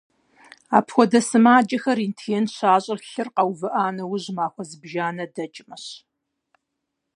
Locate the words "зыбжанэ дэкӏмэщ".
4.69-5.85